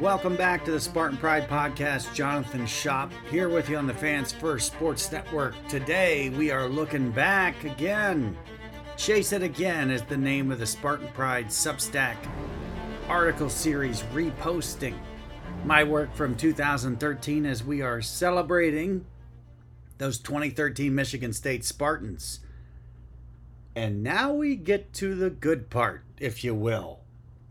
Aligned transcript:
Welcome 0.00 0.34
back 0.34 0.64
to 0.64 0.72
the 0.72 0.80
Spartan 0.80 1.16
Pride 1.16 1.48
Podcast. 1.48 2.12
Jonathan 2.12 2.66
Shop 2.66 3.12
here 3.30 3.48
with 3.48 3.68
you 3.68 3.76
on 3.76 3.86
the 3.86 3.94
Fans 3.94 4.32
First 4.32 4.72
Sports 4.72 5.12
Network. 5.12 5.54
Today 5.68 6.30
we 6.30 6.50
are 6.50 6.68
looking 6.68 7.12
back 7.12 7.62
again. 7.62 8.36
Chase 8.96 9.32
It 9.32 9.44
Again 9.44 9.92
is 9.92 10.02
the 10.02 10.16
name 10.16 10.50
of 10.50 10.58
the 10.58 10.66
Spartan 10.66 11.06
Pride 11.14 11.46
Substack 11.50 12.16
article 13.08 13.48
series 13.48 14.02
reposting 14.12 14.96
my 15.64 15.84
work 15.84 16.12
from 16.16 16.34
2013 16.34 17.46
as 17.46 17.62
we 17.62 17.80
are 17.80 18.02
celebrating 18.02 19.04
those 19.98 20.18
2013 20.18 20.92
Michigan 20.92 21.32
State 21.32 21.64
Spartans. 21.64 22.40
And 23.76 24.02
now 24.02 24.32
we 24.32 24.56
get 24.56 24.94
to 24.94 25.14
the 25.14 25.28
good 25.28 25.68
part, 25.68 26.02
if 26.18 26.42
you 26.42 26.54
will. 26.54 27.00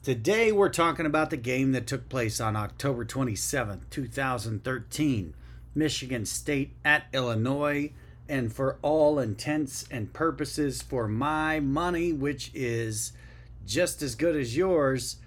Today 0.02 0.52
we're 0.52 0.70
talking 0.70 1.06
about 1.06 1.30
the 1.30 1.38
game 1.38 1.72
that 1.74 1.86
took 1.86 2.10
place 2.10 2.42
on 2.42 2.56
October 2.56 3.06
27, 3.06 3.82
2013. 3.92 5.36
Michigan 5.76 6.26
State 6.26 6.72
at 6.84 7.04
Illinois. 7.14 7.92
And 8.28 8.52
for 8.52 8.80
all 8.82 9.20
intents 9.20 9.86
and 9.92 10.14
purposes, 10.14 10.82
for 10.82 11.08
my 11.08 11.60
money, 11.60 12.12
which 12.12 12.50
is 12.56 13.14
just 13.68 14.02
as 14.02 14.16
good 14.16 14.36
as 14.36 14.58
yours, 14.58 15.18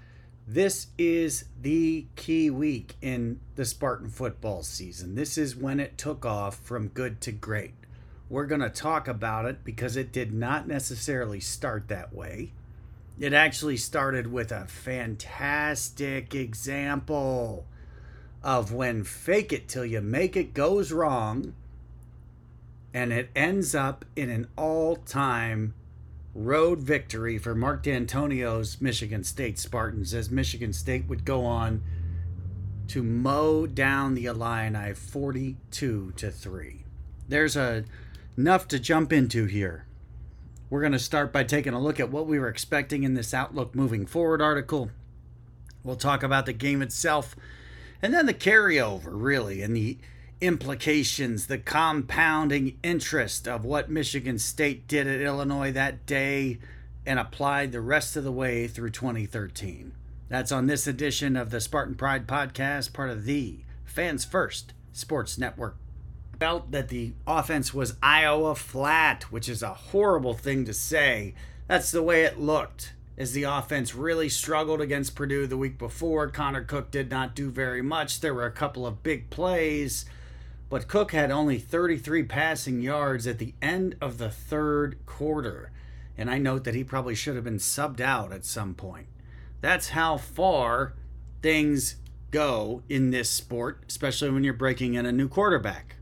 this 0.48 0.88
is 0.98 1.44
the 1.62 2.06
key 2.16 2.50
week 2.50 2.96
in 3.00 3.38
the 3.54 3.64
Spartan 3.64 4.08
football 4.08 4.64
season. 4.64 5.14
This 5.14 5.38
is 5.38 5.54
when 5.54 5.78
it 5.78 5.96
took 5.96 6.26
off 6.26 6.56
from 6.56 6.88
good 6.88 7.20
to 7.20 7.30
great. 7.30 7.77
We're 8.30 8.46
going 8.46 8.60
to 8.60 8.70
talk 8.70 9.08
about 9.08 9.46
it 9.46 9.64
because 9.64 9.96
it 9.96 10.12
did 10.12 10.32
not 10.32 10.68
necessarily 10.68 11.40
start 11.40 11.88
that 11.88 12.14
way. 12.14 12.52
It 13.18 13.32
actually 13.32 13.76
started 13.78 14.30
with 14.30 14.52
a 14.52 14.66
fantastic 14.66 16.34
example 16.34 17.66
of 18.42 18.72
when 18.72 19.02
fake 19.02 19.52
it 19.52 19.68
till 19.68 19.84
you 19.84 20.00
make 20.00 20.36
it 20.36 20.54
goes 20.54 20.92
wrong 20.92 21.54
and 22.94 23.12
it 23.12 23.30
ends 23.34 23.74
up 23.74 24.04
in 24.14 24.30
an 24.30 24.48
all 24.56 24.96
time 24.96 25.74
road 26.34 26.80
victory 26.80 27.38
for 27.38 27.54
Mark 27.54 27.82
Dantonio's 27.82 28.80
Michigan 28.80 29.24
State 29.24 29.58
Spartans 29.58 30.14
as 30.14 30.30
Michigan 30.30 30.72
State 30.72 31.08
would 31.08 31.24
go 31.24 31.44
on 31.44 31.82
to 32.88 33.02
mow 33.02 33.66
down 33.66 34.14
the 34.14 34.26
Illini 34.26 34.94
42 34.94 36.12
to 36.16 36.30
3. 36.30 36.84
There's 37.28 37.56
a, 37.56 37.84
enough 38.38 38.68
to 38.68 38.78
jump 38.78 39.12
into 39.12 39.46
here. 39.46 39.84
We're 40.70 40.80
going 40.80 40.92
to 40.92 40.98
start 41.00 41.32
by 41.32 41.42
taking 41.42 41.72
a 41.72 41.80
look 41.80 41.98
at 41.98 42.12
what 42.12 42.28
we 42.28 42.38
were 42.38 42.48
expecting 42.48 43.02
in 43.02 43.14
this 43.14 43.34
Outlook 43.34 43.74
moving 43.74 44.06
forward 44.06 44.40
article. 44.40 44.90
We'll 45.82 45.96
talk 45.96 46.22
about 46.22 46.46
the 46.46 46.52
game 46.52 46.80
itself 46.80 47.34
and 48.00 48.14
then 48.14 48.26
the 48.26 48.34
carryover, 48.34 49.08
really, 49.10 49.60
and 49.60 49.74
the 49.74 49.98
implications, 50.40 51.48
the 51.48 51.58
compounding 51.58 52.78
interest 52.84 53.48
of 53.48 53.64
what 53.64 53.90
Michigan 53.90 54.38
State 54.38 54.86
did 54.86 55.08
at 55.08 55.20
Illinois 55.20 55.72
that 55.72 56.06
day 56.06 56.58
and 57.04 57.18
applied 57.18 57.72
the 57.72 57.80
rest 57.80 58.16
of 58.16 58.22
the 58.22 58.30
way 58.30 58.68
through 58.68 58.90
2013. 58.90 59.92
That's 60.28 60.52
on 60.52 60.66
this 60.66 60.86
edition 60.86 61.34
of 61.34 61.50
the 61.50 61.60
Spartan 61.60 61.96
Pride 61.96 62.28
podcast, 62.28 62.92
part 62.92 63.10
of 63.10 63.24
the 63.24 63.58
Fans 63.84 64.24
First 64.24 64.74
Sports 64.92 65.38
Network 65.38 65.76
felt 66.38 66.70
that 66.70 66.88
the 66.88 67.12
offense 67.26 67.74
was 67.74 67.96
Iowa 68.02 68.54
flat, 68.54 69.24
which 69.24 69.48
is 69.48 69.62
a 69.62 69.74
horrible 69.74 70.34
thing 70.34 70.64
to 70.64 70.74
say. 70.74 71.34
That's 71.66 71.90
the 71.90 72.02
way 72.02 72.22
it 72.22 72.38
looked 72.38 72.92
as 73.18 73.32
the 73.32 73.42
offense 73.42 73.94
really 73.94 74.28
struggled 74.28 74.80
against 74.80 75.16
Purdue 75.16 75.46
the 75.46 75.56
week 75.56 75.76
before. 75.76 76.28
Connor 76.28 76.62
Cook 76.62 76.90
did 76.90 77.10
not 77.10 77.34
do 77.34 77.50
very 77.50 77.82
much. 77.82 78.20
There 78.20 78.32
were 78.32 78.46
a 78.46 78.52
couple 78.52 78.86
of 78.86 79.02
big 79.02 79.28
plays, 79.28 80.04
but 80.70 80.86
Cook 80.86 81.10
had 81.10 81.32
only 81.32 81.58
33 81.58 82.22
passing 82.22 82.80
yards 82.80 83.26
at 83.26 83.38
the 83.38 83.54
end 83.60 83.96
of 84.00 84.18
the 84.18 84.30
third 84.30 85.04
quarter. 85.04 85.72
And 86.16 86.30
I 86.30 86.38
note 86.38 86.64
that 86.64 86.74
he 86.74 86.84
probably 86.84 87.16
should 87.16 87.34
have 87.34 87.44
been 87.44 87.58
subbed 87.58 88.00
out 88.00 88.32
at 88.32 88.44
some 88.44 88.74
point. 88.74 89.08
That's 89.60 89.90
how 89.90 90.16
far 90.16 90.94
things 91.42 91.96
go 92.30 92.82
in 92.88 93.10
this 93.10 93.30
sport, 93.30 93.82
especially 93.88 94.30
when 94.30 94.44
you're 94.44 94.52
breaking 94.52 94.94
in 94.94 95.06
a 95.06 95.12
new 95.12 95.28
quarterback. 95.28 95.96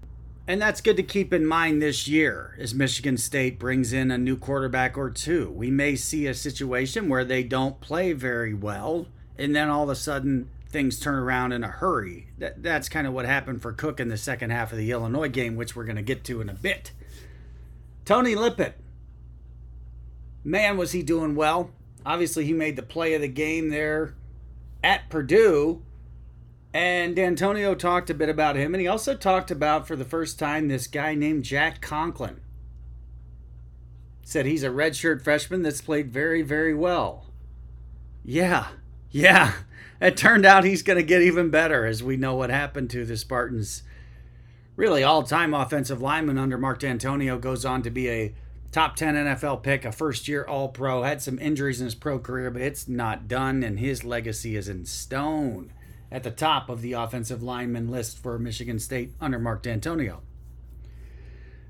And 0.48 0.62
that's 0.62 0.80
good 0.80 0.96
to 0.96 1.02
keep 1.02 1.32
in 1.32 1.44
mind 1.44 1.82
this 1.82 2.06
year 2.06 2.56
as 2.60 2.72
Michigan 2.72 3.16
State 3.16 3.58
brings 3.58 3.92
in 3.92 4.12
a 4.12 4.18
new 4.18 4.36
quarterback 4.36 4.96
or 4.96 5.10
two. 5.10 5.50
We 5.50 5.72
may 5.72 5.96
see 5.96 6.26
a 6.26 6.34
situation 6.34 7.08
where 7.08 7.24
they 7.24 7.42
don't 7.42 7.80
play 7.80 8.12
very 8.12 8.54
well, 8.54 9.08
and 9.36 9.56
then 9.56 9.68
all 9.68 9.84
of 9.84 9.88
a 9.88 9.96
sudden 9.96 10.48
things 10.68 11.00
turn 11.00 11.16
around 11.16 11.50
in 11.50 11.64
a 11.64 11.68
hurry. 11.68 12.28
That, 12.38 12.62
that's 12.62 12.88
kind 12.88 13.08
of 13.08 13.12
what 13.12 13.26
happened 13.26 13.60
for 13.60 13.72
Cook 13.72 13.98
in 13.98 14.08
the 14.08 14.16
second 14.16 14.50
half 14.50 14.70
of 14.70 14.78
the 14.78 14.92
Illinois 14.92 15.28
game, 15.28 15.56
which 15.56 15.74
we're 15.74 15.84
going 15.84 15.96
to 15.96 16.02
get 16.02 16.22
to 16.24 16.40
in 16.40 16.48
a 16.48 16.54
bit. 16.54 16.92
Tony 18.04 18.36
Lippett. 18.36 18.78
Man, 20.44 20.76
was 20.76 20.92
he 20.92 21.02
doing 21.02 21.34
well. 21.34 21.70
Obviously, 22.04 22.44
he 22.44 22.52
made 22.52 22.76
the 22.76 22.82
play 22.82 23.14
of 23.14 23.20
the 23.20 23.26
game 23.26 23.70
there 23.70 24.14
at 24.84 25.08
Purdue 25.10 25.82
and 26.76 27.16
Dantonio 27.16 27.74
talked 27.74 28.10
a 28.10 28.14
bit 28.14 28.28
about 28.28 28.54
him, 28.54 28.74
and 28.74 28.82
he 28.82 28.86
also 28.86 29.14
talked 29.14 29.50
about, 29.50 29.88
for 29.88 29.96
the 29.96 30.04
first 30.04 30.38
time, 30.38 30.68
this 30.68 30.86
guy 30.86 31.14
named 31.14 31.42
Jack 31.42 31.80
Conklin. 31.80 32.42
Said 34.22 34.44
he's 34.44 34.62
a 34.62 34.68
redshirt 34.68 35.24
freshman 35.24 35.62
that's 35.62 35.80
played 35.80 36.12
very, 36.12 36.42
very 36.42 36.74
well. 36.74 37.28
Yeah, 38.22 38.66
yeah. 39.10 39.54
It 40.02 40.18
turned 40.18 40.44
out 40.44 40.64
he's 40.64 40.82
going 40.82 40.98
to 40.98 41.02
get 41.02 41.22
even 41.22 41.48
better, 41.48 41.86
as 41.86 42.02
we 42.02 42.18
know 42.18 42.34
what 42.34 42.50
happened 42.50 42.90
to 42.90 43.06
the 43.06 43.16
Spartans. 43.16 43.82
Really, 44.76 45.02
all 45.02 45.22
time 45.22 45.54
offensive 45.54 46.02
lineman 46.02 46.36
under 46.36 46.58
Mark 46.58 46.80
Dantonio 46.80 47.40
goes 47.40 47.64
on 47.64 47.80
to 47.84 47.90
be 47.90 48.10
a 48.10 48.34
top 48.70 48.96
10 48.96 49.14
NFL 49.14 49.62
pick, 49.62 49.86
a 49.86 49.92
first 49.92 50.28
year 50.28 50.44
All 50.44 50.68
Pro. 50.68 51.04
Had 51.04 51.22
some 51.22 51.38
injuries 51.38 51.80
in 51.80 51.86
his 51.86 51.94
pro 51.94 52.18
career, 52.18 52.50
but 52.50 52.60
it's 52.60 52.86
not 52.86 53.28
done, 53.28 53.62
and 53.62 53.78
his 53.78 54.04
legacy 54.04 54.56
is 54.56 54.68
in 54.68 54.84
stone 54.84 55.72
at 56.10 56.22
the 56.22 56.30
top 56.30 56.68
of 56.68 56.82
the 56.82 56.92
offensive 56.92 57.42
lineman 57.42 57.90
list 57.90 58.18
for 58.18 58.38
Michigan 58.38 58.78
State 58.78 59.12
under 59.20 59.38
Mark 59.38 59.62
Dantonio. 59.62 60.20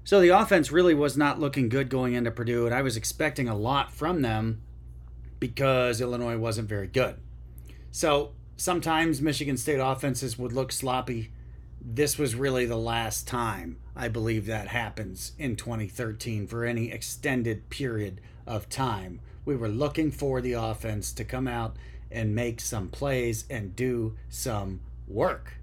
So 0.05 0.21
the 0.21 0.29
offense 0.29 0.71
really 0.71 0.95
was 0.95 1.17
not 1.17 1.41
looking 1.41 1.69
good 1.69 1.89
going 1.89 2.15
into 2.15 2.31
Purdue, 2.31 2.67
and 2.67 2.75
I 2.75 2.83
was 2.83 2.97
expecting 2.97 3.49
a 3.49 3.57
lot 3.57 3.93
from 3.93 4.23
them 4.23 4.63
because 5.41 6.01
Illinois 6.01 6.39
wasn't 6.39 6.69
very 6.69 6.87
good. 6.87 7.17
So 7.91 8.33
sometimes 8.57 9.21
Michigan 9.21 9.57
State 9.57 9.81
offenses 9.81 10.39
would 10.39 10.53
look 10.53 10.71
sloppy. 10.71 11.33
This 11.81 12.19
was 12.19 12.35
really 12.35 12.67
the 12.67 12.77
last 12.77 13.27
time 13.27 13.79
I 13.97 14.09
believe 14.09 14.47
that 14.47 14.69
happens 14.69 15.33
in 15.39 15.57
2013 15.57 16.47
for 16.47 16.65
any 16.65 16.93
extended 16.93 17.69
period 17.69 18.21
of 18.47 18.69
time. 18.69 19.21
We 19.45 19.57
were 19.57 19.69
looking 19.69 20.11
for 20.11 20.41
the 20.41 20.53
offense 20.53 21.13
to 21.15 21.25
come 21.25 21.49
out 21.49 21.77
and 22.17 22.35
make 22.35 22.63
some 22.63 22.89
plays 22.89 23.45
and 23.51 23.77
do 23.77 24.17
some 24.31 24.81
work. 25.07 25.59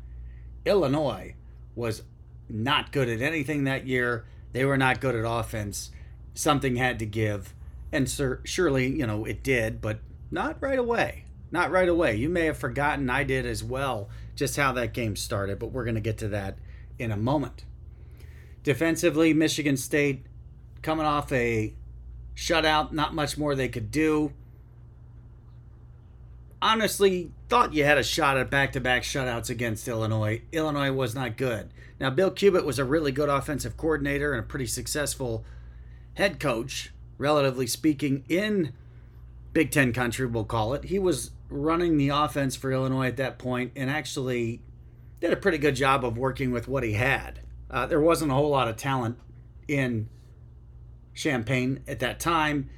Illinois 0.65 1.33
was 1.75 2.03
not 2.47 2.91
good 2.91 3.09
at 3.09 3.21
anything 3.21 3.63
that 3.63 3.87
year. 3.87 4.25
They 4.51 4.63
were 4.63 4.77
not 4.77 5.01
good 5.01 5.15
at 5.15 5.25
offense. 5.27 5.89
Something 6.35 6.75
had 6.75 6.99
to 6.99 7.07
give. 7.07 7.55
And 7.91 8.07
sir, 8.07 8.39
surely, 8.43 8.87
you 8.87 9.07
know, 9.07 9.25
it 9.25 9.41
did, 9.41 9.81
but 9.81 9.99
not 10.29 10.61
right 10.61 10.77
away. 10.77 11.25
Not 11.51 11.71
right 11.71 11.89
away. 11.89 12.15
You 12.15 12.29
may 12.29 12.45
have 12.45 12.57
forgotten, 12.57 13.09
I 13.09 13.23
did 13.23 13.47
as 13.47 13.63
well, 13.63 14.09
just 14.35 14.55
how 14.55 14.71
that 14.73 14.93
game 14.93 15.15
started, 15.15 15.57
but 15.57 15.71
we're 15.71 15.85
going 15.85 15.95
to 15.95 16.01
get 16.01 16.19
to 16.19 16.27
that 16.29 16.59
in 16.99 17.11
a 17.11 17.17
moment. 17.17 17.65
Defensively, 18.61 19.33
Michigan 19.33 19.75
State 19.75 20.25
coming 20.83 21.05
off 21.05 21.31
a 21.31 21.73
shutout, 22.35 22.91
not 22.91 23.15
much 23.15 23.39
more 23.39 23.55
they 23.55 23.69
could 23.69 23.89
do 23.89 24.33
honestly 26.63 27.29
thought 27.49 27.73
you 27.73 27.83
had 27.83 27.97
a 27.97 28.03
shot 28.03 28.37
at 28.37 28.49
back 28.49 28.71
to 28.71 28.79
back 28.79 29.03
shutouts 29.03 29.49
against 29.49 29.87
Illinois. 29.87 30.41
Illinois 30.53 30.91
was 30.91 31.13
not 31.13 31.35
good. 31.35 31.69
Now, 31.99 32.09
Bill 32.09 32.31
Cubit 32.31 32.65
was 32.65 32.79
a 32.79 32.85
really 32.85 33.11
good 33.11 33.27
offensive 33.27 33.75
coordinator 33.75 34.31
and 34.31 34.39
a 34.39 34.47
pretty 34.47 34.65
successful 34.65 35.43
head 36.13 36.39
coach, 36.39 36.93
relatively 37.17 37.67
speaking, 37.67 38.23
in 38.29 38.71
Big 39.51 39.71
Ten 39.71 39.91
country, 39.91 40.25
we'll 40.25 40.45
call 40.45 40.73
it. 40.73 40.85
He 40.85 40.97
was 40.97 41.31
running 41.49 41.97
the 41.97 42.09
offense 42.09 42.55
for 42.55 42.71
Illinois 42.71 43.07
at 43.07 43.17
that 43.17 43.37
point 43.37 43.73
and 43.75 43.89
actually 43.89 44.61
did 45.19 45.33
a 45.33 45.37
pretty 45.37 45.57
good 45.57 45.75
job 45.75 46.03
of 46.03 46.17
working 46.17 46.51
with 46.51 46.67
what 46.67 46.83
he 46.83 46.93
had. 46.93 47.41
Uh, 47.69 47.85
there 47.85 48.01
wasn't 48.01 48.31
a 48.31 48.35
whole 48.35 48.49
lot 48.49 48.67
of 48.69 48.77
talent 48.77 49.17
in 49.67 50.07
Champaign 51.13 51.83
at 51.87 51.99
that 51.99 52.19
time, 52.19 52.69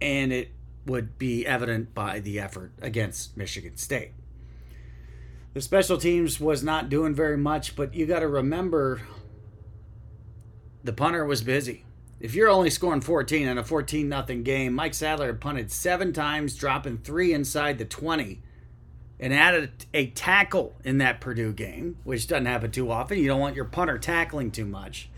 and 0.00 0.32
it 0.32 0.50
would 0.86 1.18
be 1.18 1.46
evident 1.46 1.94
by 1.94 2.20
the 2.20 2.38
effort 2.40 2.72
against 2.80 3.36
Michigan 3.36 3.76
State. 3.76 4.12
The 5.54 5.60
special 5.60 5.98
teams 5.98 6.38
was 6.38 6.62
not 6.62 6.88
doing 6.88 7.14
very 7.14 7.36
much, 7.36 7.76
but 7.76 7.94
you 7.94 8.06
got 8.06 8.20
to 8.20 8.28
remember 8.28 9.02
the 10.84 10.92
punter 10.92 11.24
was 11.24 11.42
busy. 11.42 11.84
If 12.20 12.34
you're 12.34 12.48
only 12.48 12.70
scoring 12.70 13.00
14 13.00 13.48
in 13.48 13.58
a 13.58 13.64
14 13.64 14.08
nothing 14.08 14.42
game, 14.42 14.72
Mike 14.72 14.94
Sadler 14.94 15.34
punted 15.34 15.70
seven 15.70 16.12
times, 16.12 16.56
dropping 16.56 16.98
three 16.98 17.32
inside 17.32 17.78
the 17.78 17.84
20, 17.84 18.40
and 19.18 19.34
added 19.34 19.86
a 19.92 20.08
tackle 20.08 20.76
in 20.84 20.98
that 20.98 21.20
Purdue 21.20 21.52
game, 21.52 21.96
which 22.04 22.26
doesn't 22.26 22.46
happen 22.46 22.70
too 22.70 22.90
often. 22.90 23.18
You 23.18 23.26
don't 23.26 23.40
want 23.40 23.56
your 23.56 23.64
punter 23.64 23.98
tackling 23.98 24.50
too 24.50 24.64
much. 24.64 25.08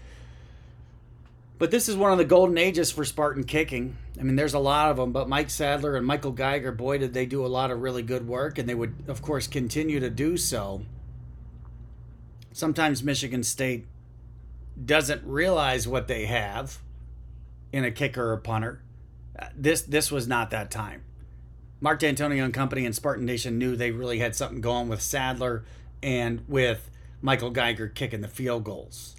But 1.58 1.70
this 1.70 1.88
is 1.88 1.96
one 1.96 2.12
of 2.12 2.18
the 2.18 2.24
golden 2.24 2.56
ages 2.56 2.90
for 2.90 3.04
Spartan 3.04 3.44
kicking. 3.44 3.96
I 4.18 4.22
mean, 4.22 4.36
there's 4.36 4.54
a 4.54 4.58
lot 4.58 4.90
of 4.90 4.96
them, 4.96 5.12
but 5.12 5.28
Mike 5.28 5.48
Sadler 5.48 5.96
and 5.96 6.04
Michael 6.04 6.32
Geiger, 6.32 6.72
boy, 6.72 6.98
did 6.98 7.14
they 7.14 7.26
do 7.26 7.44
a 7.44 7.48
lot 7.48 7.70
of 7.70 7.80
really 7.80 8.02
good 8.02 8.26
work, 8.26 8.58
and 8.58 8.68
they 8.68 8.74
would, 8.74 8.94
of 9.06 9.22
course, 9.22 9.46
continue 9.46 10.00
to 10.00 10.10
do 10.10 10.36
so. 10.36 10.82
Sometimes 12.52 13.04
Michigan 13.04 13.44
State 13.44 13.86
doesn't 14.84 15.22
realize 15.24 15.86
what 15.86 16.08
they 16.08 16.26
have 16.26 16.78
in 17.72 17.84
a 17.84 17.90
kicker 17.90 18.32
or 18.32 18.36
punter. 18.38 18.82
Uh, 19.38 19.46
this 19.56 19.82
this 19.82 20.10
was 20.10 20.26
not 20.26 20.50
that 20.50 20.70
time. 20.70 21.02
Mark 21.80 22.00
Dantonio 22.00 22.44
and 22.44 22.52
company 22.52 22.84
and 22.84 22.94
Spartan 22.94 23.24
Nation 23.24 23.58
knew 23.58 23.76
they 23.76 23.92
really 23.92 24.18
had 24.18 24.34
something 24.34 24.60
going 24.60 24.88
with 24.88 25.00
Sadler 25.00 25.64
and 26.02 26.42
with 26.48 26.90
Michael 27.22 27.50
Geiger 27.50 27.86
kicking 27.86 28.20
the 28.20 28.28
field 28.28 28.64
goals. 28.64 29.14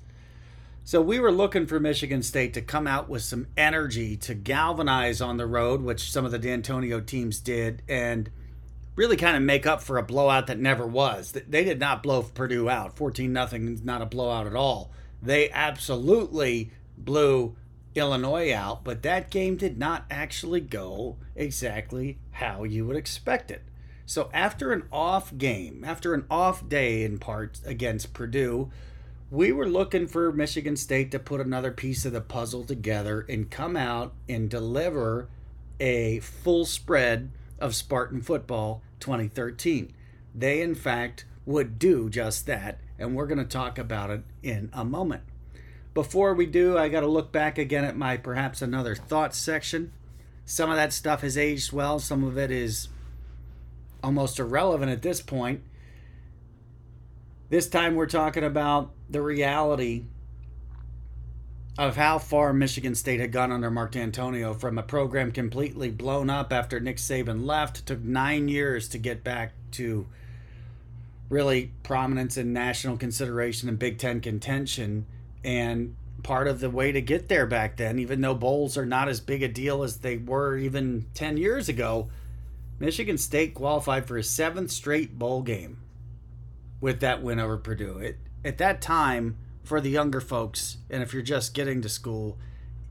So 0.83 1.01
we 1.01 1.19
were 1.19 1.31
looking 1.31 1.67
for 1.67 1.79
Michigan 1.79 2.23
State 2.23 2.53
to 2.55 2.61
come 2.61 2.87
out 2.87 3.07
with 3.07 3.21
some 3.21 3.47
energy 3.55 4.17
to 4.17 4.33
galvanize 4.33 5.21
on 5.21 5.37
the 5.37 5.45
road, 5.45 5.81
which 5.81 6.11
some 6.11 6.25
of 6.25 6.31
the 6.31 6.39
Dantonio 6.39 7.05
teams 7.05 7.39
did, 7.39 7.83
and 7.87 8.29
really 8.95 9.15
kind 9.15 9.37
of 9.37 9.43
make 9.43 9.65
up 9.65 9.81
for 9.81 9.97
a 9.97 10.03
blowout 10.03 10.47
that 10.47 10.59
never 10.59 10.85
was. 10.85 11.31
They 11.31 11.63
did 11.63 11.79
not 11.79 12.03
blow 12.03 12.23
Purdue 12.23 12.69
out. 12.69 12.97
14 12.97 13.31
nothing 13.31 13.67
is 13.67 13.83
not 13.83 14.01
a 14.01 14.05
blowout 14.05 14.47
at 14.47 14.55
all. 14.55 14.91
They 15.21 15.49
absolutely 15.51 16.71
blew 16.97 17.55
Illinois 17.95 18.53
out, 18.53 18.83
but 18.83 19.03
that 19.03 19.29
game 19.29 19.57
did 19.57 19.77
not 19.77 20.05
actually 20.09 20.61
go 20.61 21.17
exactly 21.35 22.17
how 22.31 22.63
you 22.63 22.85
would 22.85 22.95
expect 22.95 23.51
it. 23.51 23.63
So 24.05 24.29
after 24.33 24.71
an 24.71 24.83
off 24.91 25.37
game, 25.37 25.83
after 25.85 26.13
an 26.13 26.25
off 26.29 26.67
day 26.67 27.03
in 27.03 27.19
part 27.19 27.59
against 27.65 28.13
Purdue, 28.13 28.71
we 29.31 29.51
were 29.51 29.67
looking 29.67 30.07
for 30.07 30.31
Michigan 30.31 30.75
State 30.75 31.11
to 31.11 31.19
put 31.19 31.39
another 31.39 31.71
piece 31.71 32.03
of 32.05 32.13
the 32.13 32.21
puzzle 32.21 32.63
together 32.63 33.25
and 33.29 33.51
come 33.51 33.75
out 33.75 34.13
and 34.27 34.49
deliver 34.49 35.29
a 35.79 36.19
full 36.19 36.65
spread 36.65 37.29
of 37.59 37.75
Spartan 37.75 38.21
football 38.21 38.81
2013. 38.99 39.93
They, 40.33 40.61
in 40.61 40.73
fact, 40.73 41.25
would 41.45 41.77
do 41.77 42.09
just 42.09 42.47
that, 42.47 42.79
and 42.97 43.15
we're 43.15 43.27
going 43.27 43.37
to 43.37 43.45
talk 43.45 43.77
about 43.77 44.09
it 44.09 44.23
in 44.41 44.69
a 44.73 44.83
moment. 44.83 45.23
Before 45.93 46.33
we 46.33 46.45
do, 46.45 46.77
I 46.77 46.89
got 46.89 47.01
to 47.01 47.07
look 47.07 47.31
back 47.31 47.57
again 47.57 47.85
at 47.85 47.95
my 47.95 48.17
perhaps 48.17 48.61
another 48.61 48.95
thoughts 48.95 49.37
section. 49.37 49.91
Some 50.45 50.71
of 50.71 50.75
that 50.75 50.93
stuff 50.93 51.21
has 51.21 51.37
aged 51.37 51.71
well, 51.71 51.99
some 51.99 52.23
of 52.23 52.37
it 52.37 52.49
is 52.49 52.89
almost 54.03 54.39
irrelevant 54.39 54.91
at 54.91 55.03
this 55.03 55.21
point. 55.21 55.61
This 57.49 57.67
time 57.67 57.95
we're 57.95 58.05
talking 58.05 58.43
about 58.43 58.91
the 59.09 59.23
reality 59.23 60.03
of 61.79 61.95
how 61.95 62.19
far 62.19 62.53
Michigan 62.53 62.93
State 62.93 63.19
had 63.19 63.31
gone 63.31 63.51
under 63.51 63.71
Mark 63.71 63.93
Dantonio 63.93 64.59
from 64.59 64.77
a 64.77 64.83
program 64.83 65.31
completely 65.31 65.89
blown 65.89 66.29
up 66.29 66.53
after 66.53 66.79
Nick 66.79 66.97
Saban 66.97 67.45
left. 67.47 67.79
It 67.79 67.85
took 67.87 68.01
nine 68.01 68.49
years 68.49 68.87
to 68.89 68.99
get 68.99 69.23
back 69.23 69.53
to 69.71 70.05
really 71.27 71.71
prominence 71.81 72.37
and 72.37 72.53
national 72.53 72.97
consideration 72.97 73.67
and 73.67 73.79
Big 73.79 73.97
Ten 73.97 74.21
contention. 74.21 75.07
And 75.43 75.95
part 76.21 76.47
of 76.47 76.59
the 76.59 76.69
way 76.69 76.91
to 76.91 77.01
get 77.01 77.29
there 77.29 77.47
back 77.47 77.77
then, 77.77 77.97
even 77.97 78.21
though 78.21 78.35
bowls 78.35 78.77
are 78.77 78.85
not 78.85 79.09
as 79.09 79.21
big 79.21 79.41
a 79.41 79.47
deal 79.47 79.81
as 79.81 79.97
they 79.97 80.17
were 80.17 80.55
even 80.55 81.07
10 81.15 81.37
years 81.37 81.67
ago, 81.67 82.11
Michigan 82.77 83.17
State 83.17 83.55
qualified 83.55 84.05
for 84.05 84.17
a 84.17 84.23
seventh 84.23 84.69
straight 84.69 85.17
bowl 85.17 85.41
game 85.41 85.77
with 86.81 86.99
that 87.01 87.21
win 87.21 87.39
over 87.39 87.57
Purdue. 87.57 87.97
It, 87.97 88.17
at 88.43 88.57
that 88.59 88.81
time, 88.81 89.37
for 89.63 89.81
the 89.81 89.89
younger 89.89 90.21
folks, 90.21 90.77
and 90.89 91.03
if 91.03 91.13
you're 91.13 91.21
just 91.21 91.53
getting 91.53 91.81
to 91.81 91.89
school, 91.89 92.37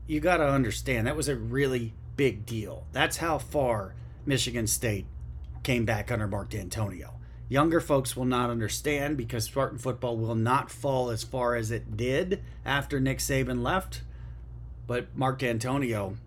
you 0.07 0.19
got 0.19 0.37
to 0.37 0.47
understand 0.47 1.07
that 1.07 1.15
was 1.15 1.27
a 1.27 1.35
really 1.35 1.93
big 2.15 2.45
deal. 2.45 2.85
That's 2.91 3.17
how 3.17 3.37
far 3.37 3.95
Michigan 4.25 4.67
State 4.67 5.05
came 5.63 5.85
back 5.85 6.11
under 6.11 6.27
Mark 6.27 6.51
Dantonio. 6.51 7.13
Younger 7.47 7.79
folks 7.79 8.15
will 8.15 8.25
not 8.25 8.49
understand 8.49 9.17
because 9.17 9.45
Spartan 9.45 9.79
football 9.79 10.17
will 10.17 10.35
not 10.35 10.69
fall 10.69 11.09
as 11.09 11.23
far 11.23 11.55
as 11.55 11.71
it 11.71 11.97
did 11.97 12.43
after 12.63 12.99
Nick 12.99 13.17
Saban 13.17 13.63
left. 13.63 14.03
But 14.85 15.15
Mark 15.15 15.39
Dantonio 15.39 16.17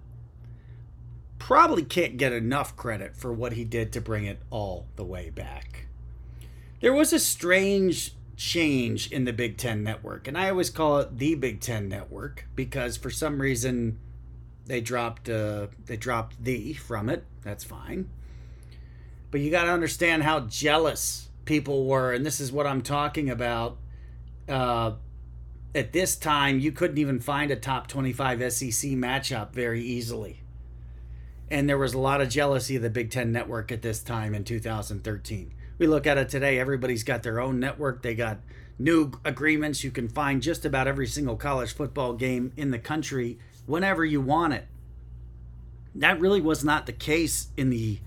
probably 1.39 1.85
can't 1.85 2.17
get 2.17 2.33
enough 2.33 2.77
credit 2.77 3.17
for 3.17 3.33
what 3.33 3.53
he 3.53 3.65
did 3.65 3.93
to 3.93 4.01
bring 4.01 4.25
it 4.25 4.41
all 4.51 4.87
the 4.97 5.05
way 5.05 5.31
back. 5.31 5.87
There 6.83 6.93
was 6.93 7.13
a 7.13 7.21
strange 7.21 8.17
change 8.37 9.13
in 9.13 9.25
the 9.25 9.33
Big 9.33 9.57
Ten 9.57 9.85
network, 9.85 10.27
and 10.27 10.37
I 10.37 10.51
always 10.51 10.69
call 10.69 10.99
it 10.99 11.17
the 11.17 11.37
Big 11.37 11.61
Ten 11.61 11.89
network 11.89 12.49
because 12.57 12.97
for 12.97 13.09
some 13.09 13.41
reason 13.41 14.01
they 14.67 14.81
dropped 14.81 15.29
uh, 15.29 15.69
they 15.87 15.97
dropped 15.97 16.43
the 16.43 16.73
from 16.73 17.09
it. 17.09 17.25
That's 17.43 17.63
fine, 17.63 18.11
but 19.31 19.41
you 19.41 19.49
got 19.53 19.67
to 19.67 19.71
understand 19.71 20.25
how 20.25 20.41
jealous 20.41 21.29
people 21.45 21.87
were, 21.87 22.13
and 22.13 22.27
this 22.27 22.41
is 22.41 22.51
what 22.51 22.67
I'm 22.67 22.83
talking 22.83 23.31
about. 23.31 23.79
Uh, 24.49 24.95
at 25.77 25.93
this 25.93 26.17
time, 26.17 26.59
you 26.59 26.73
couldn't 26.73 26.99
even 26.99 27.21
find 27.21 27.53
a 27.53 27.57
top 27.57 27.87
25 27.87 28.53
SEC 28.53 28.91
matchup 28.91 29.53
very 29.53 29.83
easily. 29.83 30.41
And 31.49 31.69
there 31.69 31.79
was 31.79 31.95
a 31.95 31.99
lot 31.99 32.21
of 32.21 32.29
jealousy 32.29 32.75
of 32.75 32.83
the 32.83 32.91
Big 32.91 33.13
Ten 33.13 33.31
network 33.31 33.71
at 33.71 33.83
this 33.83 34.03
time 34.03 34.35
in 34.35 34.43
2013 34.43 35.55
we 35.79 35.87
look 35.87 36.07
at 36.07 36.19
it 36.19 36.29
today, 36.29 36.59
everybody's 36.59 37.05
got 37.05 37.23
their 37.23 37.41
own 37.41 37.59
network. 37.59 38.03
They 38.03 38.15
got 38.15 38.39
new 38.79 39.13
agreements. 39.25 39.85
You 39.85 39.91
can 39.91 40.09
find 40.09 40.43
just 40.43 40.65
about 40.65 40.89
every 40.89 41.07
single 41.07 41.37
college 41.37 41.75
football 41.75 42.13
game 42.15 42.53
in 42.57 42.71
the 42.71 42.79
country 42.79 43.39
whenever 43.67 44.05
you 44.05 44.21
want 44.21 44.55
it. 44.55 44.67
That 45.95 46.21
really 46.21 46.41
was 46.41 46.65
not 46.65 46.87
the 46.87 46.93
case 46.93 47.49
in 47.57 47.71
the 47.71 47.99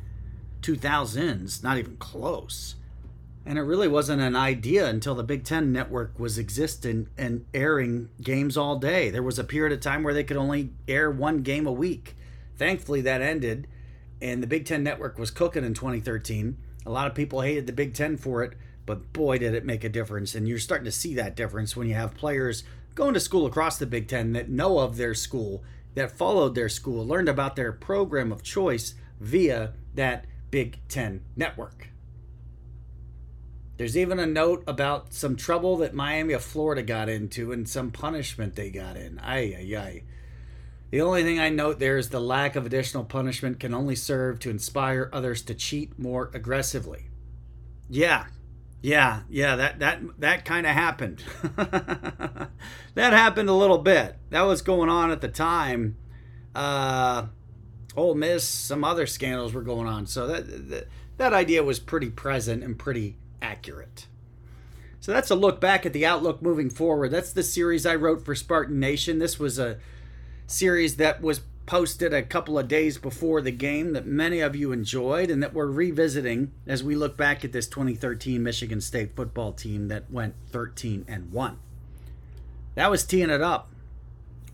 2000s, 0.61 1.63
not 1.63 1.77
even 1.77 1.97
close. 1.97 2.75
And 3.45 3.59
it 3.59 3.61
really 3.61 3.87
wasn't 3.87 4.23
an 4.23 4.35
idea 4.35 4.87
until 4.87 5.13
the 5.13 5.23
Big 5.23 5.43
Ten 5.43 5.71
network 5.71 6.19
was 6.19 6.39
existing 6.39 7.09
and 7.15 7.45
airing 7.53 8.09
games 8.19 8.57
all 8.57 8.77
day. 8.77 9.11
There 9.11 9.21
was 9.21 9.37
a 9.37 9.43
period 9.43 9.71
of 9.71 9.81
time 9.81 10.01
where 10.01 10.15
they 10.15 10.23
could 10.23 10.37
only 10.37 10.71
air 10.87 11.11
one 11.11 11.43
game 11.43 11.67
a 11.67 11.71
week. 11.71 12.15
Thankfully, 12.57 13.01
that 13.01 13.21
ended, 13.21 13.67
and 14.19 14.41
the 14.41 14.47
Big 14.47 14.65
Ten 14.65 14.83
network 14.83 15.19
was 15.19 15.29
cooking 15.29 15.63
in 15.63 15.75
2013. 15.75 16.57
A 16.85 16.91
lot 16.91 17.07
of 17.07 17.15
people 17.15 17.41
hated 17.41 17.67
the 17.67 17.73
Big 17.73 17.93
Ten 17.93 18.17
for 18.17 18.43
it, 18.43 18.53
but 18.85 19.11
boy, 19.13 19.39
did 19.39 19.53
it 19.53 19.65
make 19.65 19.83
a 19.83 19.89
difference. 19.89 20.35
And 20.35 20.47
you're 20.47 20.59
starting 20.59 20.85
to 20.85 20.91
see 20.91 21.15
that 21.15 21.35
difference 21.35 21.75
when 21.75 21.87
you 21.87 21.95
have 21.95 22.15
players 22.15 22.63
going 22.93 23.13
to 23.13 23.19
school 23.19 23.45
across 23.45 23.77
the 23.77 23.85
Big 23.85 24.07
Ten 24.07 24.33
that 24.33 24.49
know 24.49 24.79
of 24.79 24.97
their 24.97 25.13
school, 25.13 25.63
that 25.95 26.17
followed 26.17 26.55
their 26.55 26.69
school, 26.69 27.05
learned 27.05 27.29
about 27.29 27.55
their 27.55 27.71
program 27.71 28.31
of 28.31 28.43
choice 28.43 28.95
via 29.19 29.73
that 29.93 30.25
Big 30.51 30.79
Ten 30.87 31.21
network. 31.35 31.89
There's 33.77 33.97
even 33.97 34.19
a 34.19 34.25
note 34.25 34.63
about 34.67 35.13
some 35.13 35.35
trouble 35.35 35.77
that 35.77 35.93
Miami 35.93 36.33
of 36.33 36.43
Florida 36.43 36.81
got 36.81 37.09
into 37.09 37.51
and 37.51 37.67
some 37.67 37.91
punishment 37.91 38.55
they 38.55 38.69
got 38.69 38.95
in. 38.95 39.19
Ay, 39.19 39.53
ay, 39.59 39.77
ay. 39.77 40.03
The 40.95 41.01
only 41.01 41.23
thing 41.23 41.41
I 41.41 41.49
note 41.49 41.79
there 41.79 41.97
is 41.97 42.07
the 42.07 42.21
lack 42.21 42.55
of 42.55 42.65
additional 42.65 43.03
punishment 43.03 43.59
can 43.59 43.73
only 43.73 43.97
serve 43.97 44.39
to 44.39 44.49
inspire 44.49 45.09
others 45.11 45.41
to 45.41 45.53
cheat 45.53 45.99
more 45.99 46.31
aggressively. 46.33 47.09
Yeah, 47.89 48.27
yeah, 48.81 49.23
yeah, 49.29 49.57
that 49.57 49.79
that 49.79 49.99
that 50.19 50.45
kind 50.45 50.65
of 50.65 50.71
happened. 50.71 51.21
that 51.57 52.49
happened 52.95 53.49
a 53.49 53.53
little 53.53 53.79
bit. 53.79 54.15
That 54.29 54.43
was 54.43 54.61
going 54.61 54.87
on 54.87 55.11
at 55.11 55.19
the 55.19 55.27
time. 55.27 55.97
Uh, 56.55 57.25
Ole 57.97 58.15
Miss, 58.15 58.47
some 58.47 58.85
other 58.85 59.05
scandals 59.05 59.51
were 59.51 59.63
going 59.63 59.87
on, 59.87 60.05
so 60.05 60.27
that, 60.27 60.69
that 60.69 60.87
that 61.17 61.33
idea 61.33 61.61
was 61.61 61.77
pretty 61.77 62.09
present 62.09 62.63
and 62.63 62.79
pretty 62.79 63.17
accurate. 63.41 64.07
So 65.01 65.11
that's 65.11 65.29
a 65.29 65.35
look 65.35 65.59
back 65.59 65.85
at 65.85 65.91
the 65.91 66.05
outlook 66.05 66.41
moving 66.41 66.69
forward. 66.69 67.11
That's 67.11 67.33
the 67.33 67.43
series 67.43 67.85
I 67.85 67.95
wrote 67.95 68.23
for 68.23 68.33
Spartan 68.33 68.79
Nation. 68.79 69.19
This 69.19 69.37
was 69.37 69.59
a 69.59 69.77
series 70.47 70.97
that 70.97 71.21
was 71.21 71.41
posted 71.65 72.13
a 72.13 72.21
couple 72.21 72.59
of 72.59 72.67
days 72.67 72.97
before 72.97 73.41
the 73.41 73.51
game 73.51 73.93
that 73.93 74.05
many 74.05 74.39
of 74.39 74.55
you 74.55 74.71
enjoyed 74.71 75.31
and 75.31 75.41
that 75.41 75.53
we're 75.53 75.65
revisiting 75.65 76.51
as 76.67 76.83
we 76.83 76.95
look 76.95 77.17
back 77.17 77.43
at 77.43 77.51
this 77.51 77.67
2013 77.67 78.41
Michigan 78.41 78.79
State 78.79 79.15
football 79.15 79.51
team 79.51 79.87
that 79.87 80.11
went 80.11 80.35
13 80.51 81.05
and 81.07 81.31
1. 81.31 81.59
That 82.75 82.91
was 82.91 83.03
teeing 83.03 83.29
it 83.29 83.41
up. 83.41 83.71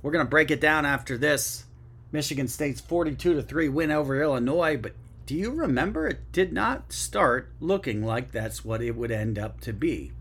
We're 0.02 0.12
going 0.12 0.26
to 0.26 0.30
break 0.30 0.52
it 0.52 0.62
down 0.62 0.86
after 0.86 1.18
this. 1.18 1.66
Michigan 2.12 2.48
State's 2.48 2.82
42 2.82 3.34
to 3.34 3.44
3 3.44 3.70
win 3.70 3.92
over 3.92 4.22
Illinois, 4.22 4.78
but 4.78 4.94
do 5.26 5.36
you 5.36 5.52
remember 5.52 6.08
it 6.08 6.32
did 6.32 6.54
not 6.54 6.92
start 6.94 7.52
looking 7.60 8.04
like 8.04 8.32
that's 8.32 8.66
what 8.66 8.82
it 8.82 8.96
would 8.96 9.12
end 9.12 9.38
up 9.38 9.60
to 9.62 9.74
be. 9.74 10.12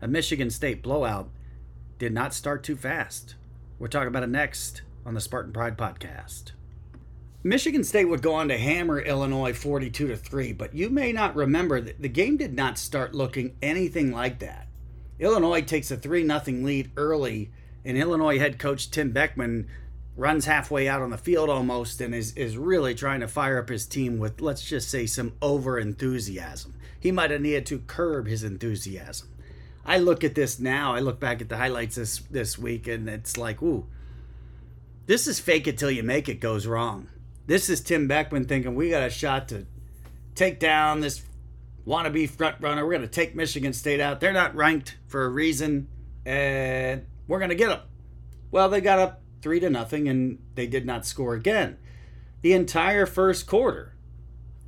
A 0.00 0.08
Michigan 0.08 0.50
State 0.50 0.82
blowout 0.82 1.28
did 1.98 2.12
not 2.12 2.34
start 2.34 2.62
too 2.62 2.76
fast. 2.76 3.34
We're 3.78 3.88
talking 3.88 4.08
about 4.08 4.22
it 4.22 4.28
next 4.28 4.82
on 5.08 5.14
the 5.14 5.20
Spartan 5.22 5.54
Pride 5.54 5.78
podcast. 5.78 6.52
Michigan 7.42 7.82
State 7.82 8.04
would 8.04 8.20
go 8.20 8.34
on 8.34 8.48
to 8.48 8.58
hammer 8.58 9.00
Illinois 9.00 9.54
42 9.54 10.08
to 10.08 10.16
3, 10.16 10.52
but 10.52 10.74
you 10.74 10.90
may 10.90 11.12
not 11.12 11.34
remember 11.34 11.80
that 11.80 12.02
the 12.02 12.10
game 12.10 12.36
did 12.36 12.54
not 12.54 12.76
start 12.76 13.14
looking 13.14 13.56
anything 13.62 14.12
like 14.12 14.38
that. 14.40 14.68
Illinois 15.18 15.62
takes 15.62 15.90
a 15.90 15.96
3 15.96 16.26
0 16.26 16.40
lead 16.62 16.90
early, 16.98 17.50
and 17.86 17.96
Illinois 17.96 18.38
head 18.38 18.58
coach 18.58 18.90
Tim 18.90 19.10
Beckman 19.10 19.66
runs 20.14 20.44
halfway 20.44 20.86
out 20.86 21.00
on 21.00 21.08
the 21.08 21.16
field 21.16 21.48
almost 21.48 22.02
and 22.02 22.14
is, 22.14 22.34
is 22.34 22.58
really 22.58 22.94
trying 22.94 23.20
to 23.20 23.28
fire 23.28 23.58
up 23.58 23.70
his 23.70 23.86
team 23.86 24.18
with, 24.18 24.42
let's 24.42 24.62
just 24.62 24.90
say, 24.90 25.06
some 25.06 25.32
over 25.40 25.78
enthusiasm. 25.78 26.74
He 27.00 27.12
might 27.12 27.30
have 27.30 27.40
needed 27.40 27.64
to 27.66 27.78
curb 27.78 28.26
his 28.26 28.44
enthusiasm. 28.44 29.28
I 29.86 29.96
look 29.96 30.22
at 30.22 30.34
this 30.34 30.58
now, 30.58 30.94
I 30.94 31.00
look 31.00 31.18
back 31.18 31.40
at 31.40 31.48
the 31.48 31.56
highlights 31.56 31.96
this, 31.96 32.18
this 32.30 32.58
week, 32.58 32.86
and 32.86 33.08
it's 33.08 33.38
like, 33.38 33.62
ooh, 33.62 33.86
this 35.08 35.26
is 35.26 35.40
fake 35.40 35.66
it 35.66 35.78
till 35.78 35.90
you 35.90 36.02
make 36.02 36.28
it 36.28 36.38
goes 36.38 36.66
wrong. 36.66 37.08
This 37.46 37.70
is 37.70 37.80
Tim 37.80 38.06
Beckman 38.08 38.44
thinking 38.44 38.74
we 38.74 38.90
got 38.90 39.02
a 39.02 39.08
shot 39.08 39.48
to 39.48 39.64
take 40.34 40.60
down 40.60 41.00
this 41.00 41.22
wannabe 41.86 42.28
front 42.28 42.56
runner. 42.60 42.84
We're 42.84 42.92
going 42.92 43.00
to 43.00 43.08
take 43.08 43.34
Michigan 43.34 43.72
State 43.72 44.00
out. 44.00 44.20
They're 44.20 44.34
not 44.34 44.54
ranked 44.54 44.98
for 45.06 45.24
a 45.24 45.30
reason, 45.30 45.88
and 46.26 47.06
we're 47.26 47.38
going 47.38 47.48
to 47.48 47.54
get 47.54 47.70
them. 47.70 47.80
Well, 48.50 48.68
they 48.68 48.82
got 48.82 48.98
up 48.98 49.22
three 49.40 49.60
to 49.60 49.70
nothing, 49.70 50.10
and 50.10 50.40
they 50.54 50.66
did 50.66 50.84
not 50.84 51.06
score 51.06 51.32
again. 51.32 51.78
The 52.42 52.52
entire 52.52 53.06
first 53.06 53.46
quarter, 53.46 53.94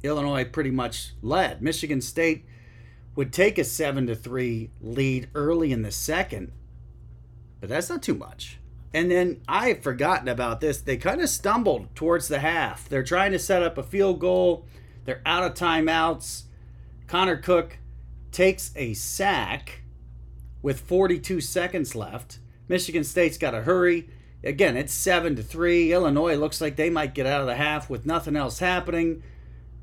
Illinois 0.03 0.47
pretty 0.47 0.71
much 0.71 1.13
led. 1.21 1.61
Michigan 1.61 2.01
State 2.01 2.47
would 3.15 3.31
take 3.31 3.59
a 3.59 3.65
seven 3.65 4.07
to 4.07 4.17
three 4.17 4.71
lead 4.81 5.29
early 5.35 5.71
in 5.71 5.83
the 5.83 5.93
second, 5.93 6.51
but 7.61 7.69
that's 7.69 7.91
not 7.91 8.03
too 8.03 8.15
much. 8.15 8.57
And 8.93 9.11
then 9.11 9.43
I 9.47 9.69
have 9.69 9.83
forgotten 9.83 10.29
about 10.29 10.61
this. 10.61 10.81
They 10.81 10.97
kind 10.97 11.21
of 11.21 11.29
stumbled 11.29 11.95
towards 11.95 12.29
the 12.29 12.41
half. 12.41 12.89
They're 12.89 13.05
trying 13.05 13.33
to 13.33 13.39
set 13.39 13.63
up 13.63 13.79
a 13.79 13.83
field 13.83 14.19
goal. 14.19 14.67
They're 15.05 15.23
out 15.25 15.45
of 15.45 15.55
timeouts. 15.55 16.45
Connor 17.07 17.37
Cook 17.37 17.79
takes 18.33 18.73
a 18.77 18.95
sack 18.95 19.83
with 20.61 20.81
42 20.81 21.41
seconds 21.41 21.95
left. 21.95 22.41
Michigan 22.69 23.05
State's 23.05 23.39
got 23.39 23.53
to 23.53 23.63
hurry. 23.63 24.11
Again, 24.43 24.77
it's 24.77 24.93
7 24.93 25.37
to 25.37 25.43
3. 25.43 25.93
Illinois 25.93 26.35
looks 26.35 26.61
like 26.61 26.77
they 26.77 26.91
might 26.91 27.15
get 27.15 27.27
out 27.27 27.41
of 27.41 27.47
the 27.47 27.57
half 27.57 27.91
with 27.91 28.07
nothing 28.07 28.37
else 28.37 28.59
happening. 28.59 29.23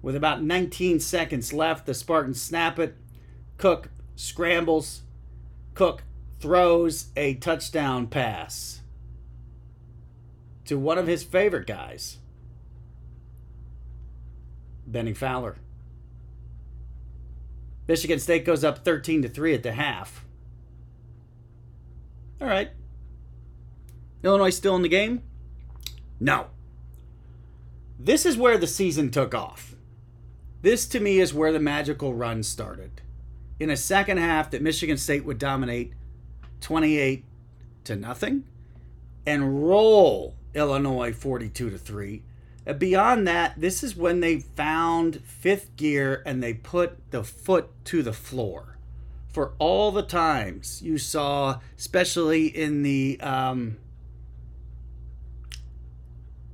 With 0.01 0.15
about 0.15 0.43
19 0.43 0.99
seconds 0.99 1.53
left, 1.53 1.85
the 1.85 1.93
Spartans 1.93 2.41
snap 2.41 2.77
it. 2.77 2.95
Cook 3.57 3.89
scrambles. 4.15 5.03
Cook 5.73 6.03
throws 6.39 7.07
a 7.15 7.35
touchdown 7.35 8.07
pass 8.07 8.81
to 10.67 10.77
one 10.77 10.97
of 10.97 11.07
his 11.07 11.23
favorite 11.23 11.65
guys, 11.65 12.17
Bennie 14.85 15.13
Fowler. 15.13 15.57
Michigan 17.87 18.19
State 18.19 18.45
goes 18.45 18.63
up 18.63 18.83
13 18.83 19.21
to 19.21 19.29
3 19.29 19.53
at 19.53 19.63
the 19.63 19.71
half. 19.71 20.25
All 22.41 22.47
right. 22.47 22.69
Illinois 24.23 24.49
still 24.49 24.75
in 24.75 24.81
the 24.81 24.89
game? 24.89 25.23
No. 26.19 26.47
This 27.97 28.25
is 28.25 28.37
where 28.37 28.57
the 28.57 28.67
season 28.67 29.09
took 29.09 29.33
off. 29.33 29.75
This 30.61 30.85
to 30.87 30.99
me 30.99 31.19
is 31.19 31.33
where 31.33 31.53
the 31.53 31.59
magical 31.59 32.13
run 32.13 32.43
started. 32.43 33.01
In 33.59 33.69
a 33.69 33.77
second 33.77 34.17
half 34.17 34.51
that 34.51 34.61
Michigan 34.61 34.97
State 34.97 35.23
would 35.23 35.39
dominate 35.39 35.93
28 36.61 37.23
to 37.85 37.95
nothing 37.95 38.43
and 39.25 39.67
roll 39.67 40.35
Illinois 40.57 41.13
42 41.13 41.69
to 41.69 41.77
3. 41.77 42.23
Uh, 42.65 42.73
beyond 42.73 43.27
that, 43.27 43.53
this 43.59 43.83
is 43.83 43.95
when 43.95 44.19
they 44.19 44.39
found 44.39 45.21
fifth 45.23 45.75
gear 45.77 46.21
and 46.25 46.43
they 46.43 46.53
put 46.53 47.11
the 47.11 47.23
foot 47.23 47.69
to 47.85 48.03
the 48.03 48.13
floor. 48.13 48.77
For 49.29 49.53
all 49.59 49.91
the 49.91 50.03
times 50.03 50.81
you 50.81 50.97
saw, 50.97 51.59
especially 51.77 52.47
in 52.47 52.81
the 52.81 53.19
um, 53.21 53.77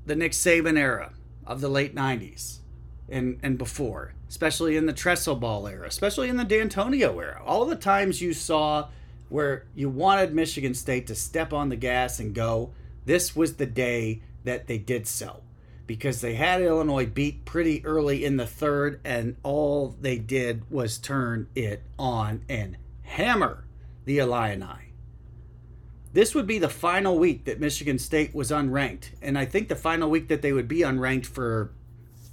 the 0.05 0.15
Nick 0.15 0.33
Saban 0.33 0.77
era 0.77 1.13
of 1.45 1.61
the 1.61 1.69
late 1.69 1.95
90s 1.95 2.57
and, 3.07 3.39
and 3.41 3.57
before, 3.57 4.13
especially 4.27 4.75
in 4.75 4.85
the 4.85 4.93
Tressel 4.93 5.35
Ball 5.35 5.67
era, 5.67 5.87
especially 5.87 6.27
in 6.27 6.35
the 6.35 6.43
Dantonio 6.43 7.21
era, 7.21 7.41
all 7.45 7.65
the 7.65 7.77
times 7.77 8.21
you 8.21 8.33
saw 8.33 8.89
where 9.29 9.65
you 9.73 9.89
wanted 9.89 10.33
Michigan 10.33 10.73
State 10.73 11.07
to 11.07 11.15
step 11.15 11.53
on 11.53 11.69
the 11.69 11.75
gas 11.77 12.19
and 12.19 12.35
go, 12.35 12.71
this 13.05 13.35
was 13.35 13.55
the 13.55 13.65
day 13.65 14.21
that 14.43 14.67
they 14.67 14.77
did 14.77 15.07
so 15.07 15.43
because 15.85 16.21
they 16.21 16.35
had 16.35 16.61
Illinois 16.61 17.05
beat 17.05 17.45
pretty 17.45 17.83
early 17.85 18.23
in 18.23 18.37
the 18.37 18.45
third, 18.45 19.01
and 19.03 19.35
all 19.43 19.95
they 19.99 20.17
did 20.17 20.69
was 20.71 20.97
turn 20.97 21.47
it 21.55 21.83
on 21.99 22.43
and 22.47 22.77
hammer 23.03 23.65
the 24.05 24.19
Illini. 24.19 24.93
This 26.13 26.35
would 26.35 26.47
be 26.47 26.59
the 26.59 26.69
final 26.69 27.17
week 27.17 27.45
that 27.45 27.59
Michigan 27.59 27.99
State 27.99 28.33
was 28.33 28.51
unranked, 28.51 29.09
and 29.21 29.37
I 29.37 29.45
think 29.45 29.67
the 29.67 29.75
final 29.75 30.09
week 30.09 30.27
that 30.29 30.41
they 30.41 30.53
would 30.53 30.67
be 30.67 30.79
unranked 30.79 31.25
for 31.25 31.71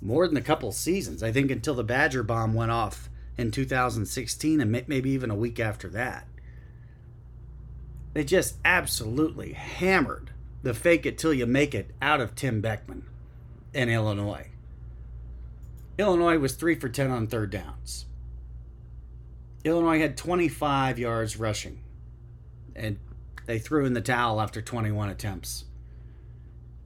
more 0.03 0.29
than 0.29 0.37
a 0.37 0.43
couple 0.43 0.71
seasons. 0.73 1.23
I 1.23 1.33
think 1.33 1.50
until 1.50 1.75
the 1.75 1.85
Badger 1.85 2.23
bomb 2.23 2.55
went 2.55 2.71
off 2.71 3.09
in 3.37 3.50
2016, 3.50 4.61
and 4.61 4.71
maybe 4.71 5.11
even 5.11 5.31
a 5.31 5.35
week 5.35 5.59
after 5.59 5.89
that. 5.89 6.27
They 8.12 8.25
just 8.25 8.57
absolutely 8.65 9.53
hammered 9.55 10.33
the 10.62 10.75
fake 10.75 11.07
it 11.07 11.19
till 11.19 11.33
you 11.33 11.47
make 11.47 11.75
it 11.75 11.90
out 12.02 12.21
of 12.21 12.35
Tim 12.35 12.61
Beckman 12.61 13.05
in 13.73 13.88
Illinois. 13.88 14.49
Illinois 15.99 16.38
was 16.38 16.55
3 16.55 16.75
for 16.76 16.88
10 16.88 17.11
on 17.11 17.26
third 17.26 17.50
downs. 17.50 18.07
Illinois 19.64 19.99
had 19.99 20.17
25 20.17 20.99
yards 20.99 21.37
rushing, 21.37 21.81
and 22.75 22.99
they 23.47 23.59
threw 23.59 23.85
in 23.85 23.93
the 23.93 24.00
towel 24.00 24.40
after 24.40 24.62
21 24.62 25.11
attempts. 25.11 25.64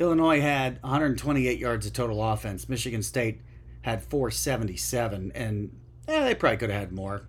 Illinois 0.00 0.40
had 0.40 0.82
128 0.82 1.58
yards 1.58 1.86
of 1.86 1.92
total 1.92 2.22
offense. 2.22 2.68
Michigan 2.68 3.02
State 3.02 3.40
had 3.82 4.02
477, 4.02 5.30
and 5.34 5.70
eh, 6.08 6.24
they 6.24 6.34
probably 6.34 6.56
could 6.56 6.70
have 6.70 6.80
had 6.80 6.92
more. 6.92 7.28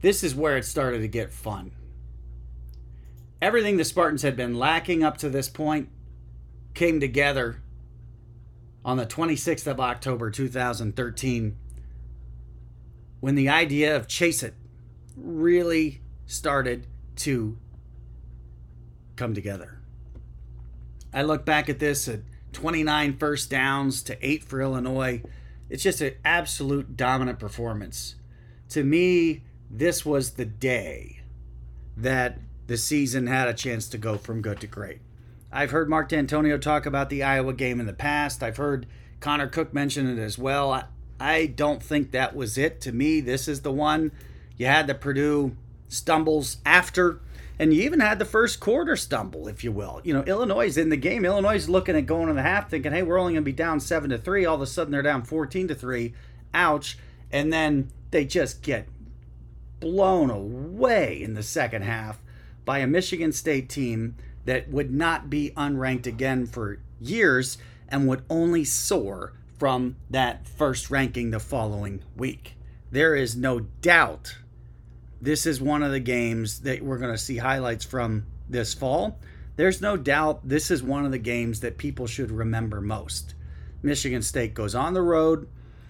This 0.00 0.24
is 0.24 0.34
where 0.34 0.56
it 0.56 0.64
started 0.64 1.00
to 1.00 1.08
get 1.08 1.30
fun. 1.30 1.72
Everything 3.42 3.76
the 3.78 3.84
Spartans 3.84 4.22
had 4.22 4.36
been 4.36 4.54
lacking 4.54 5.02
up 5.02 5.16
to 5.18 5.30
this 5.30 5.48
point 5.48 5.88
came 6.74 7.00
together 7.00 7.62
on 8.84 8.96
the 8.96 9.06
26th 9.06 9.66
of 9.66 9.80
October 9.80 10.30
2013 10.30 11.56
when 13.20 13.34
the 13.34 13.48
idea 13.48 13.96
of 13.96 14.08
Chase 14.08 14.42
It 14.42 14.54
really 15.16 16.00
started 16.26 16.86
to 17.16 17.58
come 19.16 19.34
together. 19.34 19.80
I 21.12 21.22
look 21.22 21.44
back 21.44 21.68
at 21.68 21.78
this 21.78 22.08
at 22.08 22.20
29 22.52 23.16
first 23.18 23.50
downs 23.50 24.02
to 24.04 24.26
8 24.26 24.44
for 24.44 24.60
Illinois. 24.60 25.22
It's 25.68 25.82
just 25.82 26.00
an 26.00 26.14
absolute 26.24 26.96
dominant 26.96 27.38
performance. 27.38 28.16
To 28.70 28.84
me, 28.84 29.44
this 29.70 30.06
was 30.06 30.32
the 30.32 30.44
day 30.44 31.20
that 31.96 32.38
the 32.70 32.76
season 32.76 33.26
had 33.26 33.48
a 33.48 33.52
chance 33.52 33.88
to 33.88 33.98
go 33.98 34.16
from 34.16 34.40
good 34.40 34.60
to 34.60 34.66
great. 34.68 35.00
I've 35.50 35.72
heard 35.72 35.90
Mark 35.90 36.08
Dantonio 36.08 36.56
talk 36.60 36.86
about 36.86 37.10
the 37.10 37.24
Iowa 37.24 37.52
game 37.52 37.80
in 37.80 37.86
the 37.86 37.92
past. 37.92 38.44
I've 38.44 38.58
heard 38.58 38.86
Connor 39.18 39.48
Cook 39.48 39.74
mention 39.74 40.08
it 40.08 40.22
as 40.22 40.38
well. 40.38 40.72
I, 40.72 40.84
I 41.18 41.46
don't 41.46 41.82
think 41.82 42.12
that 42.12 42.36
was 42.36 42.56
it. 42.56 42.80
To 42.82 42.92
me, 42.92 43.20
this 43.20 43.48
is 43.48 43.62
the 43.62 43.72
one. 43.72 44.12
You 44.56 44.66
had 44.66 44.86
the 44.86 44.94
Purdue 44.94 45.56
stumbles 45.88 46.58
after, 46.64 47.18
and 47.58 47.74
you 47.74 47.82
even 47.82 47.98
had 47.98 48.20
the 48.20 48.24
first 48.24 48.60
quarter 48.60 48.94
stumble, 48.94 49.48
if 49.48 49.64
you 49.64 49.72
will. 49.72 50.00
You 50.04 50.14
know, 50.14 50.22
Illinois 50.22 50.68
is 50.68 50.78
in 50.78 50.90
the 50.90 50.96
game. 50.96 51.24
Illinois 51.24 51.56
is 51.56 51.68
looking 51.68 51.96
at 51.96 52.06
going 52.06 52.28
in 52.28 52.36
the 52.36 52.42
half, 52.42 52.70
thinking, 52.70 52.92
"Hey, 52.92 53.02
we're 53.02 53.18
only 53.18 53.32
going 53.32 53.42
to 53.42 53.50
be 53.50 53.52
down 53.52 53.80
seven 53.80 54.10
to 54.10 54.18
three. 54.18 54.46
All 54.46 54.54
of 54.54 54.62
a 54.62 54.66
sudden, 54.68 54.92
they're 54.92 55.02
down 55.02 55.24
fourteen 55.24 55.66
to 55.66 55.74
three. 55.74 56.14
Ouch!" 56.54 56.96
And 57.32 57.52
then 57.52 57.90
they 58.12 58.24
just 58.24 58.62
get 58.62 58.86
blown 59.80 60.30
away 60.30 61.20
in 61.20 61.34
the 61.34 61.42
second 61.42 61.82
half 61.82 62.20
by 62.70 62.78
a 62.78 62.86
Michigan 62.86 63.32
State 63.32 63.68
team 63.68 64.14
that 64.44 64.70
would 64.70 64.92
not 64.92 65.28
be 65.28 65.50
unranked 65.56 66.06
again 66.06 66.46
for 66.46 66.78
years 67.00 67.58
and 67.88 68.06
would 68.06 68.22
only 68.30 68.62
soar 68.62 69.32
from 69.58 69.96
that 70.08 70.46
first 70.46 70.88
ranking 70.88 71.32
the 71.32 71.40
following 71.40 72.00
week. 72.16 72.54
There 72.92 73.16
is 73.16 73.34
no 73.34 73.58
doubt 73.58 74.36
this 75.20 75.46
is 75.46 75.60
one 75.60 75.82
of 75.82 75.90
the 75.90 75.98
games 75.98 76.60
that 76.60 76.80
we're 76.80 76.98
going 76.98 77.10
to 77.10 77.18
see 77.18 77.38
highlights 77.38 77.84
from 77.84 78.24
this 78.48 78.72
fall. 78.72 79.18
There's 79.56 79.80
no 79.80 79.96
doubt 79.96 80.48
this 80.48 80.70
is 80.70 80.80
one 80.80 81.04
of 81.04 81.10
the 81.10 81.18
games 81.18 81.58
that 81.62 81.76
people 81.76 82.06
should 82.06 82.30
remember 82.30 82.80
most. 82.80 83.34
Michigan 83.82 84.22
State 84.22 84.54
goes 84.54 84.76
on 84.76 84.94
the 84.94 85.02
road. 85.02 85.48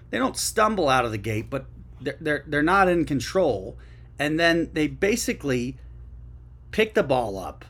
They 0.08 0.16
don't 0.16 0.34
stumble 0.34 0.88
out 0.88 1.04
of 1.04 1.10
the 1.10 1.18
gate, 1.18 1.50
but 1.50 1.66
they're, 2.00 2.16
they're, 2.22 2.44
they're 2.46 2.62
not 2.62 2.88
in 2.88 3.04
control. 3.04 3.76
And 4.18 4.40
then 4.40 4.70
they 4.72 4.86
basically 4.86 5.76
pick 6.70 6.94
the 6.94 7.02
ball 7.02 7.38
up 7.38 7.64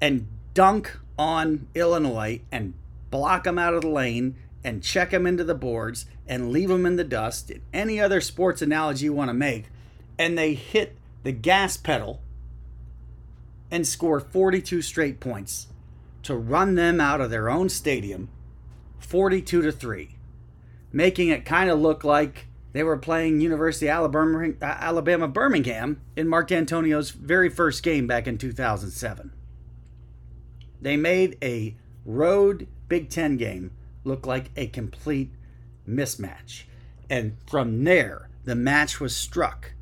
and 0.00 0.26
dunk 0.54 0.98
on 1.18 1.66
Illinois 1.74 2.40
and 2.52 2.74
block 3.10 3.44
them 3.44 3.58
out 3.58 3.74
of 3.74 3.82
the 3.82 3.88
lane 3.88 4.36
and 4.64 4.82
check 4.82 5.10
them 5.10 5.26
into 5.26 5.44
the 5.44 5.54
boards 5.54 6.06
and 6.26 6.50
leave 6.50 6.68
them 6.68 6.86
in 6.86 6.96
the 6.96 7.04
dust, 7.04 7.52
any 7.72 8.00
other 8.00 8.20
sports 8.20 8.60
analogy 8.60 9.04
you 9.04 9.12
want 9.12 9.28
to 9.28 9.34
make, 9.34 9.66
and 10.18 10.36
they 10.36 10.54
hit 10.54 10.96
the 11.22 11.32
gas 11.32 11.76
pedal 11.76 12.20
and 13.70 13.86
score 13.86 14.20
42 14.20 14.82
straight 14.82 15.20
points 15.20 15.68
to 16.22 16.34
run 16.34 16.74
them 16.74 17.00
out 17.00 17.20
of 17.20 17.30
their 17.30 17.48
own 17.48 17.68
stadium 17.68 18.28
42 18.98 19.62
to 19.62 19.72
3, 19.72 20.16
making 20.92 21.28
it 21.28 21.44
kind 21.44 21.70
of 21.70 21.78
look 21.78 22.02
like 22.02 22.46
they 22.72 22.82
were 22.82 22.96
playing 22.96 23.40
University 23.40 23.88
Alabama, 23.88 24.52
Alabama 24.60 25.28
Birmingham 25.28 26.00
in 26.14 26.28
Mark 26.28 26.48
Dantonio's 26.48 27.10
very 27.10 27.48
first 27.48 27.82
game 27.82 28.06
back 28.06 28.26
in 28.26 28.38
2007. 28.38 29.32
They 30.80 30.96
made 30.96 31.38
a 31.42 31.76
road 32.04 32.68
Big 32.88 33.10
Ten 33.10 33.36
game 33.36 33.72
look 34.04 34.26
like 34.26 34.50
a 34.56 34.66
complete 34.66 35.30
mismatch. 35.88 36.64
And 37.08 37.36
from 37.46 37.84
there, 37.84 38.28
the 38.44 38.54
match 38.54 39.00
was 39.00 39.16
struck. 39.16 39.72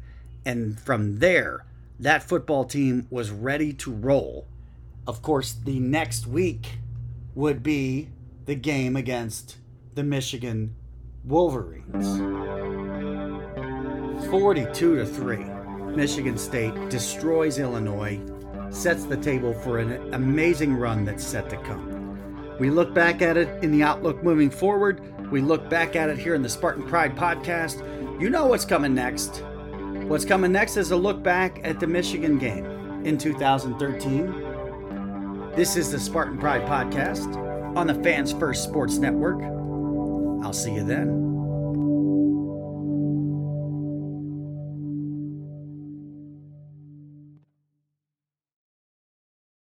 And 0.45 0.79
from 0.79 1.19
there, 1.19 1.65
that 1.99 2.23
football 2.23 2.65
team 2.65 3.07
was 3.11 3.31
ready 3.31 3.73
to 3.75 3.93
roll. 3.93 4.47
Of 5.07 5.23
course, 5.23 5.53
the 5.53 5.79
next 5.79 6.27
week 6.27 6.79
would 7.35 7.63
be 7.63 8.09
the 8.47 8.55
game 8.55 8.97
against 8.97 9.59
the 9.95 10.03
Michigan 10.03 10.75
Wolverines. 11.27 12.19
42 14.29 14.97
to 14.97 15.07
3. 15.07 15.37
Michigan 15.97 16.37
State 16.37 16.75
destroys 16.91 17.59
Illinois, 17.59 18.21
sets 18.71 19.05
the 19.05 19.17
table 19.17 19.55
for 19.55 19.79
an 19.79 20.13
amazing 20.13 20.75
run 20.75 21.05
that's 21.05 21.25
set 21.25 21.49
to 21.49 21.57
come. 21.59 22.59
We 22.59 22.69
look 22.69 22.93
back 22.93 23.23
at 23.23 23.39
it 23.39 23.49
in 23.63 23.71
the 23.71 23.83
outlook 23.83 24.23
moving 24.23 24.51
forward. 24.51 25.01
We 25.31 25.41
look 25.41 25.71
back 25.71 25.97
at 25.97 26.11
it 26.11 26.19
here 26.19 26.35
in 26.35 26.43
the 26.43 26.49
Spartan 26.49 26.85
Pride 26.85 27.17
podcast. 27.17 27.81
You 28.21 28.29
know 28.29 28.47
what's 28.47 28.65
coming 28.65 28.95
next. 28.95 29.43
What's 30.09 30.25
coming 30.25 30.53
next 30.53 30.77
is 30.77 30.91
a 30.91 30.97
look 30.97 31.23
back 31.23 31.61
at 31.65 31.81
the 31.81 31.87
Michigan 31.87 32.39
game 32.39 32.67
in 33.07 33.17
2013. 33.17 35.53
This 35.57 35.77
is 35.77 35.91
the 35.91 36.01
Spartan 36.01 36.39
Pride 36.39 36.67
podcast 36.67 37.35
on 37.77 37.87
the 37.87 37.95
Fans 37.95 38.33
First 38.33 38.65
Sports 38.65 38.99
Network. 38.99 39.54
I'll 40.45 40.53
see 40.53 40.73
you 40.73 40.85
then. 40.85 41.24